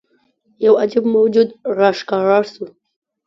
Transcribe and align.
یوه 0.65 0.77
عجيب 0.83 1.05
موجود 1.15 1.49
راښکاره 1.77 2.39
شو. 2.51 2.65